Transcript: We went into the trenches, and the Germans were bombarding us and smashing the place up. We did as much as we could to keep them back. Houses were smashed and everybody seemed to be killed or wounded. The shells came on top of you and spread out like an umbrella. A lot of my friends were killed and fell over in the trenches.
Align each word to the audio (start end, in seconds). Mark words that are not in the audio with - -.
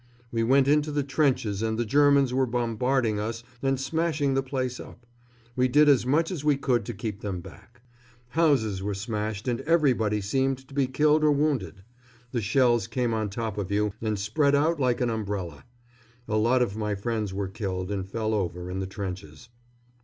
We 0.31 0.41
went 0.41 0.67
into 0.67 0.91
the 0.91 1.03
trenches, 1.03 1.61
and 1.61 1.77
the 1.77 1.85
Germans 1.85 2.33
were 2.33 2.47
bombarding 2.47 3.19
us 3.19 3.43
and 3.61 3.79
smashing 3.79 4.33
the 4.33 4.41
place 4.41 4.79
up. 4.79 5.05
We 5.55 5.67
did 5.67 5.87
as 5.87 6.07
much 6.07 6.31
as 6.31 6.43
we 6.43 6.57
could 6.57 6.85
to 6.85 6.93
keep 6.95 7.21
them 7.21 7.39
back. 7.39 7.81
Houses 8.29 8.81
were 8.81 8.95
smashed 8.95 9.47
and 9.47 9.61
everybody 9.61 10.19
seemed 10.19 10.67
to 10.67 10.73
be 10.73 10.87
killed 10.87 11.23
or 11.23 11.31
wounded. 11.31 11.83
The 12.31 12.41
shells 12.41 12.87
came 12.87 13.13
on 13.13 13.29
top 13.29 13.59
of 13.59 13.69
you 13.71 13.93
and 14.01 14.17
spread 14.17 14.55
out 14.55 14.79
like 14.79 15.01
an 15.01 15.11
umbrella. 15.11 15.65
A 16.27 16.35
lot 16.35 16.63
of 16.63 16.75
my 16.75 16.95
friends 16.95 17.31
were 17.31 17.47
killed 17.47 17.91
and 17.91 18.09
fell 18.09 18.33
over 18.33 18.71
in 18.71 18.79
the 18.79 18.87
trenches. 18.87 19.49